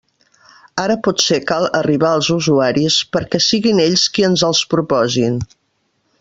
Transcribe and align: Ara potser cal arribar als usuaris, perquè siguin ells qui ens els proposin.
Ara 0.83 0.95
potser 1.07 1.37
cal 1.51 1.67
arribar 1.79 2.13
als 2.13 2.29
usuaris, 2.37 2.97
perquè 3.17 3.43
siguin 3.49 3.83
ells 3.85 4.07
qui 4.17 4.27
ens 4.31 4.47
els 4.49 4.65
proposin. 4.75 5.39